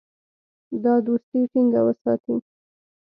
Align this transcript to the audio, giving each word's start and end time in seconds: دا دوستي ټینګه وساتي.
دا 0.83 0.93
دوستي 1.07 1.39
ټینګه 1.51 1.81
وساتي. 1.87 2.35